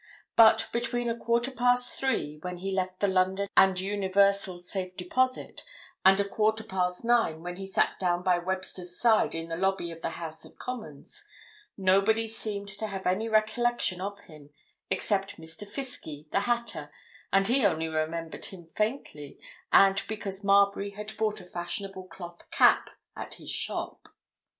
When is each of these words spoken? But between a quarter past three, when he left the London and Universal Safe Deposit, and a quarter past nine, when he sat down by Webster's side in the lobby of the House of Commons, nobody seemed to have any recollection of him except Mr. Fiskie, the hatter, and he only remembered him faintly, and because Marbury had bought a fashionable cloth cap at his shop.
But 0.35 0.67
between 0.73 1.11
a 1.11 1.15
quarter 1.15 1.51
past 1.51 1.99
three, 1.99 2.39
when 2.41 2.57
he 2.57 2.71
left 2.73 3.01
the 3.01 3.07
London 3.07 3.47
and 3.55 3.79
Universal 3.79 4.61
Safe 4.61 4.97
Deposit, 4.97 5.63
and 6.03 6.19
a 6.19 6.27
quarter 6.27 6.63
past 6.63 7.05
nine, 7.05 7.43
when 7.43 7.57
he 7.57 7.67
sat 7.67 7.99
down 7.99 8.23
by 8.23 8.39
Webster's 8.39 8.97
side 8.99 9.35
in 9.35 9.47
the 9.47 9.55
lobby 9.55 9.91
of 9.91 10.01
the 10.01 10.09
House 10.09 10.43
of 10.43 10.57
Commons, 10.57 11.23
nobody 11.77 12.25
seemed 12.25 12.69
to 12.69 12.87
have 12.87 13.05
any 13.05 13.29
recollection 13.29 14.01
of 14.01 14.17
him 14.21 14.49
except 14.89 15.37
Mr. 15.39 15.67
Fiskie, 15.69 16.25
the 16.31 16.39
hatter, 16.39 16.91
and 17.31 17.45
he 17.45 17.63
only 17.63 17.87
remembered 17.87 18.45
him 18.45 18.65
faintly, 18.75 19.37
and 19.71 20.01
because 20.07 20.43
Marbury 20.43 20.89
had 20.89 21.15
bought 21.17 21.39
a 21.39 21.45
fashionable 21.45 22.07
cloth 22.07 22.49
cap 22.49 22.89
at 23.15 23.35
his 23.35 23.51
shop. 23.51 24.07